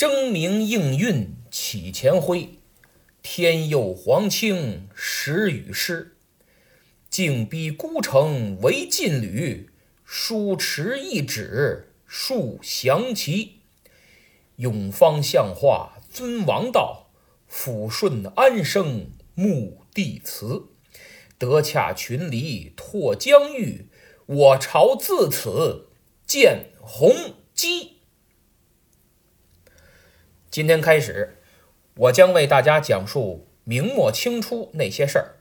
[0.00, 2.54] 争名应运起前辉，
[3.20, 6.16] 天佑皇清时雨湿。
[7.10, 9.68] 靖逼孤城为劲旅，
[10.02, 13.58] 书持一纸树降旗。
[14.56, 17.10] 永芳相化尊王道，
[17.46, 20.68] 抚顺安生穆帝祠。
[21.36, 23.90] 德洽群黎拓疆域，
[24.24, 25.88] 我朝自此
[26.26, 27.99] 见宏基。
[30.50, 31.36] 今天开始，
[31.94, 35.36] 我将为大家讲述明末清初那些事儿。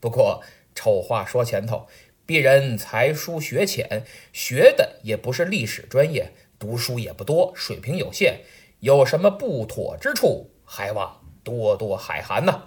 [0.00, 0.42] 不过，
[0.74, 1.86] 丑话说前头，
[2.26, 8.40] 鄙人才疏学浅，学的也不是历史专业，读书也不多，水平有限，
[8.80, 12.64] 有什么不妥之处，还望多多海涵呐。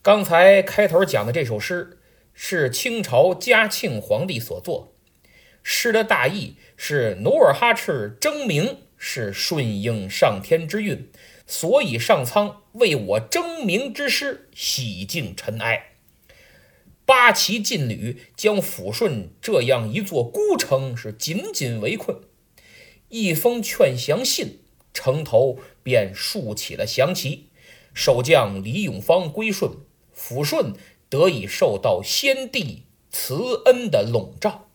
[0.00, 1.98] 刚才开头讲的这首诗
[2.32, 4.94] 是清朝嘉庆皇帝所作，
[5.62, 11.08] 诗的大意是努尔哈赤争名是顺应上天之运，
[11.46, 15.92] 所以上苍为我争名之师洗净尘埃，
[17.04, 22.18] 八旗劲旅将抚顺这样一座孤城是紧紧围困。
[23.08, 24.58] 一封劝降信，
[24.92, 27.46] 城头便竖起了降旗，
[27.94, 29.70] 守将李永芳归顺。
[30.12, 30.74] 抚顺
[31.08, 34.65] 得以受到先帝慈恩的笼罩，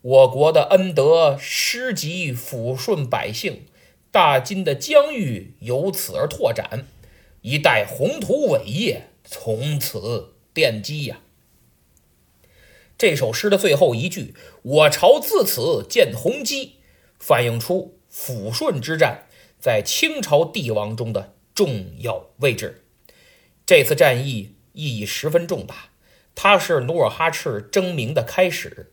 [0.00, 3.66] 我国的恩德施及抚顺百姓，
[4.12, 6.86] 大金的疆域由此而拓展，
[7.42, 11.20] 一代宏图伟业从此奠基呀。
[12.96, 16.76] 这首诗的最后一句“我朝自此见宏基”，
[17.18, 19.26] 反映出抚顺之战
[19.58, 22.84] 在清朝帝王中的重要位置。
[23.66, 25.90] 这次战役意义十分重大，
[26.34, 28.92] 它是努尔哈赤争名的开始，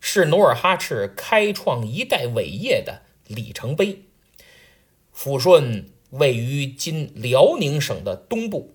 [0.00, 4.02] 是努尔哈赤开创一代伟业的里程碑。
[5.14, 8.74] 抚顺位于今辽宁省的东部，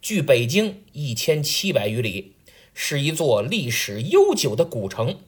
[0.00, 2.34] 距北京一千七百余里，
[2.74, 5.18] 是一座历史悠久的古城。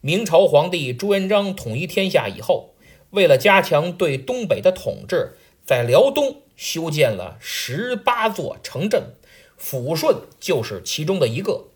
[0.00, 2.74] 明朝皇帝朱元璋统一天下以后，
[3.10, 6.42] 为了加强对东北的统治，在辽东。
[6.58, 9.14] 修建了十八座城镇，
[9.56, 11.68] 抚顺就是其中的一个。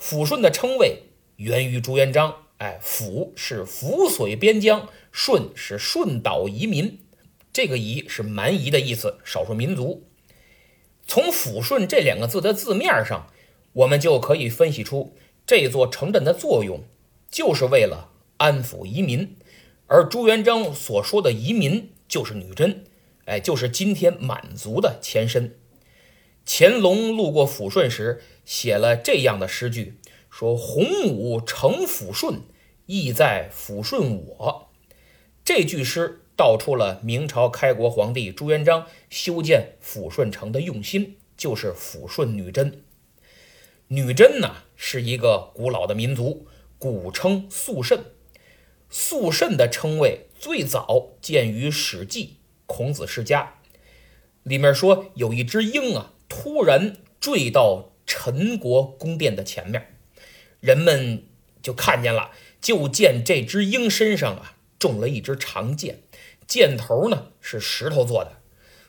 [0.00, 1.02] 抚顺的称谓
[1.36, 6.98] 源于朱元璋，哎，抚是抚绥边疆，顺是顺岛移民，
[7.52, 10.06] 这个夷是蛮夷的意思，少数民族。
[11.06, 13.30] 从抚顺这两个字的字面上，
[13.72, 15.16] 我们就可以分析出
[15.46, 16.84] 这座城镇的作用，
[17.30, 19.36] 就是为了安抚移民，
[19.86, 22.84] 而朱元璋所说的移民就是女真。
[23.26, 25.56] 哎，就是今天满族的前身。
[26.46, 29.98] 乾隆路过抚顺时，写了这样的诗句，
[30.38, 32.42] 说：“洪武承抚顺，
[32.84, 34.68] 意在抚顺我。”
[35.42, 42.82] 这句诗道出了明朝开国皇帝朱元璋修建抚顺城的用心，就是抚顺女真。
[43.88, 46.46] 女真呢，是一个古老的民族，
[46.78, 48.04] 古称肃慎。
[48.90, 52.24] 肃慎的称谓最早见于《史记》。
[52.66, 53.54] 孔子世家
[54.42, 59.95] 里面说，有一只鹰啊，突然坠到陈国宫殿的前面，
[60.66, 61.22] 人们
[61.62, 66.00] 就看见了，就见这只鹰身上啊中了一支长箭，
[66.48, 68.38] 箭头呢是石头做的，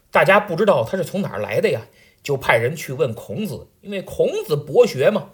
[0.09, 1.87] 大家不知道它是从哪儿来的呀，
[2.23, 5.31] 就派人去问孔子，因为孔子博学嘛。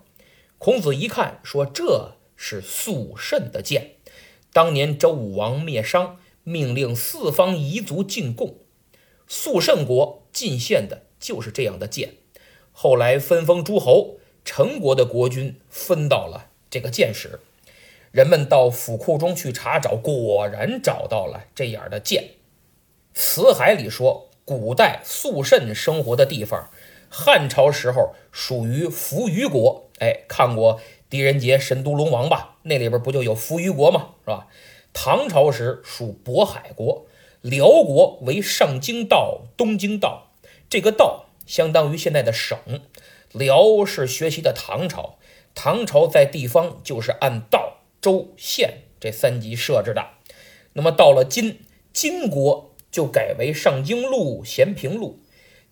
[0.57, 3.91] 孔子一看，说这是肃慎的箭，
[4.51, 6.19] 当年周武王灭商。
[6.45, 8.57] 命令四方彝族进贡，
[9.27, 12.15] 肃慎国进献的就是这样的剑。
[12.73, 17.39] 后来分封诸侯，陈国的国君分到了这个剑矢。
[18.11, 22.31] 人们到府库中去查找，果然找到了这样的剑。
[23.13, 26.69] 辞海里说，古代肃慎生活的地方，
[27.09, 29.89] 汉朝时候属于扶余国。
[29.99, 30.77] 哎，看过
[31.09, 32.57] 《狄仁杰神都龙王》吧？
[32.63, 34.09] 那里边不就有扶余国吗？
[34.23, 34.47] 是吧？
[34.93, 37.05] 唐朝时属渤海国，
[37.41, 40.27] 辽国为上京道、东京道，
[40.69, 42.57] 这个道相当于现在的省。
[43.33, 45.17] 辽是学习的唐朝，
[45.53, 50.05] 唐朝在地方就是按道、州、县这三级设置的。
[50.73, 51.59] 那么到了金，
[51.91, 55.19] 金国就改为上京路、咸平路。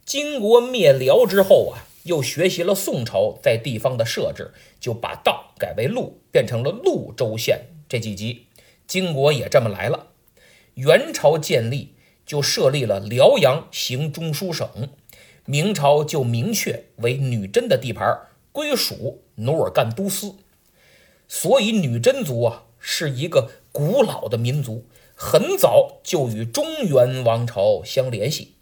[0.04, 8.48] 金国灭辽之后啊，又学习了宋朝在地方的设置，就把道改为路，变成了路、州、县这几级。
[8.88, 10.08] 金国也这么来了，
[10.74, 11.94] 元朝建立
[12.26, 14.90] 就设立了辽阳行中书省，
[15.52, 18.22] 明朝就明确为女真的地盘，
[18.54, 20.36] 归属努尔干都司。
[21.28, 28.54] 所以女真族啊是一个古老的民族，很早就与中原王朝相联系。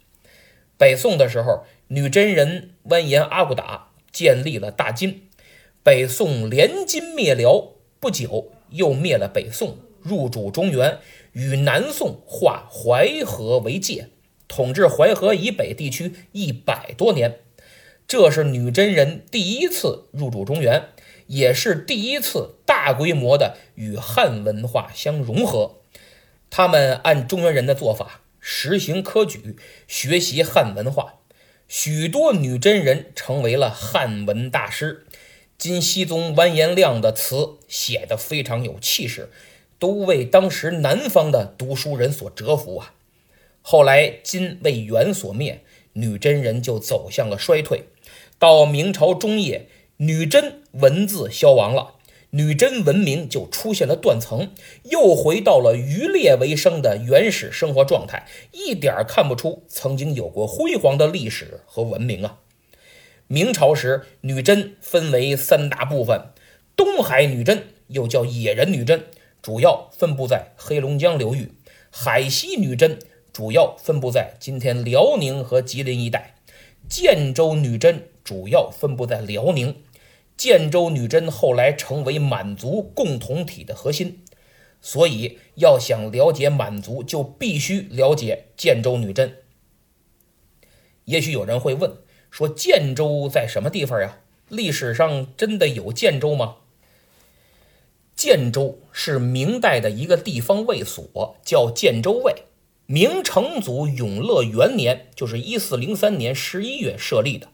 [0.76, 5.28] 北宋的时候，女真人完颜阿骨打建立了大金。
[5.84, 10.98] 北宋联金灭辽不久，又灭了北宋，入主中原，
[11.34, 14.08] 与南宋划淮河为界，
[14.50, 17.38] 统治淮河以北地区一百多年。
[18.08, 20.88] 这是女真人第一次入主中原，
[21.28, 25.76] 也是第一次大规模的与汉文化相融合。
[26.50, 29.56] 他们按中原人的做法，实行科举，
[29.86, 31.20] 学习汉文化，
[31.68, 35.06] 许多女真人成为了汉文大师。
[35.56, 39.30] 金熙宗完颜亮的词写得非常有气势，
[39.78, 42.94] 都为当时南方的读书人所折服啊。
[43.62, 45.62] 后来金为元所灭，
[45.94, 47.84] 女真人就走向了衰退。
[48.38, 49.66] 到明朝中叶，
[49.98, 51.94] 女真文字消亡了，
[52.30, 54.52] 女真文明就出现了断层，
[54.84, 62.38] 又回到了渔猎为生的原始生活状态，一点看不出曾经有过辉煌的历史和文明啊。
[63.26, 66.32] 明朝时，女真分为三大部分：
[66.74, 69.04] 东海女真又叫野人女真，
[69.42, 71.52] 主要分布在黑龙江流域；
[71.90, 72.98] 海西女真
[73.40, 76.34] 主要分布在今天辽宁和吉林一带；
[76.90, 79.76] 建州女真主要分布在辽宁。
[80.36, 84.22] 建州女真后来成为满族共同体的核心，
[84.82, 89.38] 所以要想了解满族，就必须了解建州女真。
[91.06, 91.96] 也许有人会问。
[92.30, 94.18] 说建州在什么地方呀？
[94.50, 96.56] 历史上真的有建州吗？
[98.14, 102.44] 建州是明代的一个地方卫所，叫建州卫。
[102.92, 107.46] 明成祖永乐元年，就是一四零三年十一月设立的。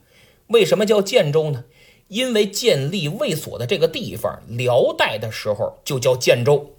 [0.47, 1.67] 为什么叫建州呢？
[2.09, 6.77] 因为建立卫所的这个地方，辽代的时候就叫建州，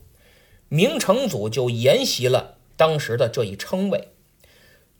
[0.69, 4.07] 明成祖就沿袭了当时的这一称谓。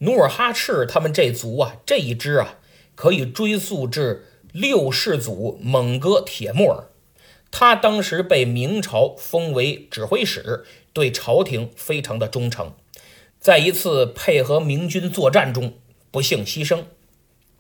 [0.02, 2.60] 努尔哈赤他们这族啊，这一支啊。
[2.94, 6.90] 可以追溯至六世祖蒙哥铁木儿，
[7.50, 10.64] 他当时被明朝封为指挥使，
[10.94, 12.74] 对朝廷非常的忠诚。
[13.40, 15.74] 在一次配合明军作战中，
[16.12, 16.84] 不幸牺牲。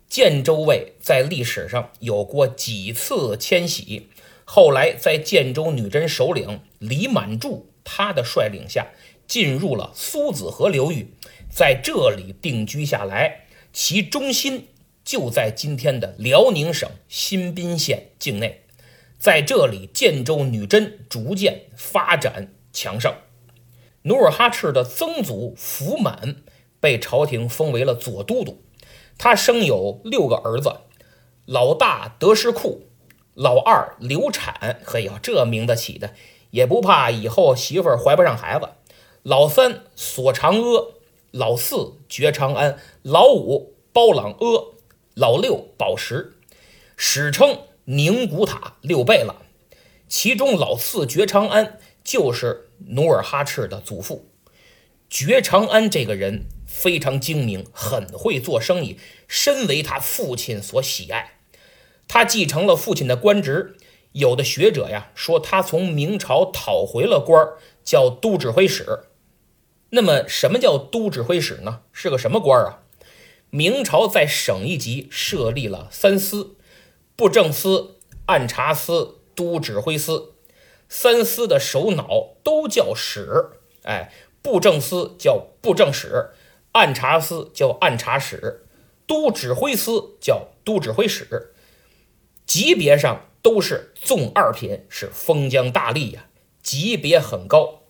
[0.07, 4.09] 建州卫在历史上有过几次迁徙，
[4.45, 8.87] 后来在建州女真首领李满柱他的率领下，
[9.27, 11.13] 进入了苏子河流域，
[11.49, 14.67] 在这里定居下来，其中心。
[15.03, 18.63] 就在今天的辽宁省新宾县境内，
[19.17, 23.15] 在这里，建州女真逐渐发展强盛。
[24.07, 26.37] 努尔哈赤的曾祖福满
[26.79, 28.63] 被朝廷封为了左都督，
[29.17, 30.77] 他生有六个儿子，
[31.45, 32.87] 老大德什库，
[33.33, 36.13] 老二刘产，嘿呦，这名字起的
[36.51, 38.69] 也不怕以后媳妇儿怀不上孩子。
[39.23, 40.93] 老三索长阿，
[41.31, 44.73] 老四觉长安，老五包朗阿。
[45.15, 46.37] 老六宝石，
[46.95, 49.35] 史称宁古塔六贝勒，
[50.07, 54.29] 其中老四觉长安就是努尔哈赤的祖父。
[55.09, 61.39] 觉长安这个人非常精明，很会做生意，深为他父亲所喜爱。
[62.07, 63.75] 他继承了父亲的官职，
[64.13, 69.07] 有的学者呀说他从明朝讨回了官儿，叫都指挥使。
[69.89, 71.81] 那么，什么叫都指挥使呢？
[71.91, 72.83] 是个什么官儿啊？
[73.49, 76.55] 明朝在省一级设立了三司：
[77.17, 80.35] 布政司、按察司、都指挥司。
[80.89, 83.51] 三司的首脑都叫使，
[83.83, 86.29] 哎，布政司叫布政使，
[86.73, 88.65] 按察司叫按察使，
[89.05, 91.53] 都指挥司叫都指挥使。
[92.45, 96.27] 级别上都是纵二品，是封疆大吏呀，
[96.61, 97.83] 级别很高。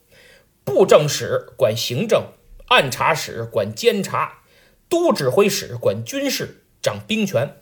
[0.63, 2.33] 布政使管行政，
[2.67, 4.43] 按察使管监察。
[4.89, 7.57] 都指挥使管军事，掌兵权。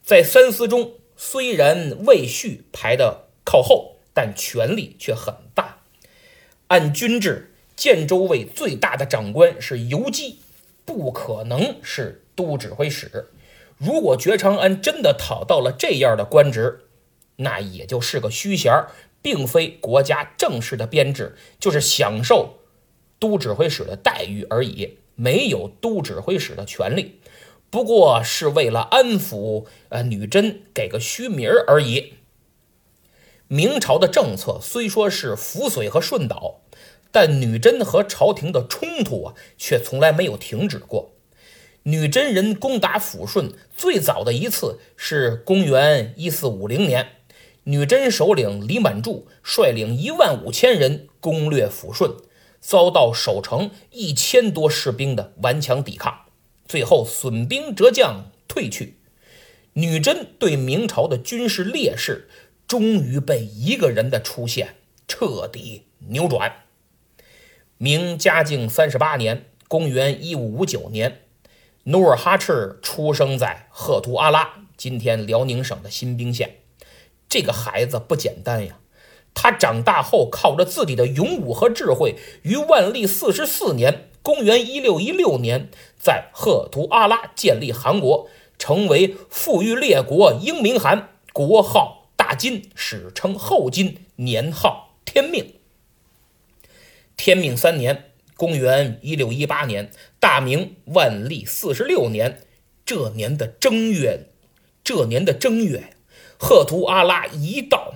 [0.00, 5.78] 在三司中，虽然魏续排的靠后，但权力却很大。
[6.66, 10.40] 按军制，建州卫最大的长官是游击，
[10.84, 13.28] 不可能是都指挥使。
[13.76, 16.80] 如果觉长安真的讨到了这样的官职，
[17.36, 18.72] 那也就是个虚衔，
[19.22, 22.58] 并非国家正式的编制，就是享受
[23.20, 24.98] 都指挥使的待遇而已。
[25.14, 27.20] 没有都指挥使的权利，
[27.70, 32.14] 不过是为了安抚呃女真，给个虚名而已。
[33.48, 36.60] 明朝的政策虽说是抚绥和顺导，
[37.10, 41.12] 但女真和朝廷的冲突啊，却从来没有停止过。
[41.84, 47.08] 女真人攻打抚顺最早的一次是公元一四五零年，
[47.64, 52.14] 女真首领李满柱率领一万五千人攻略抚顺。
[52.60, 56.26] 遭到守城一千多士兵的顽强抵抗，
[56.66, 58.98] 最后损兵折将退去。
[59.74, 62.28] 女真对明朝的军事劣势，
[62.68, 64.76] 终于被一个人的出现
[65.08, 66.64] 彻底扭转。
[67.78, 71.22] 明嘉靖三十八年（公元一五五九年），
[71.84, 76.56] 努尔哈赤出生在赫图阿拉（今天辽宁省的新宾县）。
[77.26, 78.78] 这个孩子不简单呀！
[79.32, 88.28] 他长大后，靠着自己的勇武和智慧，于万历四十四年（公元一六一六年）在赫图阿拉建立汗国。
[88.58, 91.97] 成为富裕列国英明汗，国号
[92.28, 95.54] 大金，史称后金，年号天命。
[97.16, 102.42] 天命三年，公元一六一八年，大明万历四十六年，
[102.84, 104.26] 这年的正月，
[104.84, 105.94] 这年的正月，
[106.38, 107.94] 赫图阿拉一到。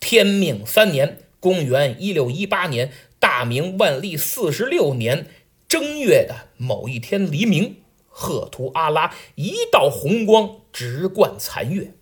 [0.00, 2.90] 天命三年，公元一六一八年，
[3.20, 5.28] 大明万历四十六年
[5.68, 7.76] 正月的某一天黎明。
[8.08, 11.92] 赫图阿拉一道红光直贯残月，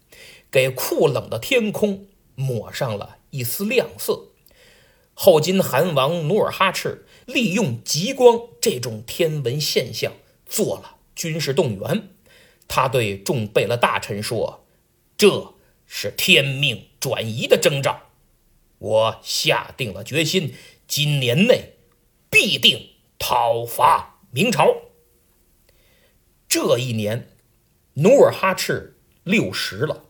[0.50, 4.28] 给酷冷的天空抹上了一丝亮色。
[5.14, 10.12] 后金汗王努尔哈赤利用极光这种天文现象
[10.44, 12.10] 做了军事动员。
[12.68, 14.66] 他对众贝勒大臣说
[15.16, 15.54] ：“这
[15.86, 18.10] 是天命转移的征兆，
[18.78, 20.54] 我下定了决心，
[20.86, 21.76] 今年内
[22.28, 24.82] 必定讨伐明朝。”
[26.48, 27.30] 这一年，
[27.94, 30.05] 努尔哈赤六十了。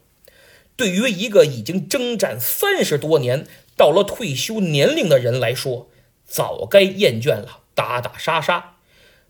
[0.76, 5.88] 对于一个已经征战三十多年、到了退休年龄的人来说，
[6.26, 8.76] 早该厌倦了打打杀杀。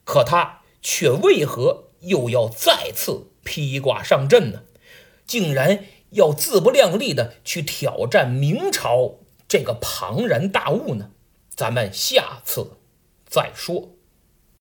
[0.04, 4.62] 可他却为何又要再次披挂上阵呢？
[5.26, 9.16] 竟然要自不量力的去挑战明朝
[9.48, 11.10] 这个庞然大物呢？
[11.54, 12.72] 咱们下次
[13.28, 13.95] 再说。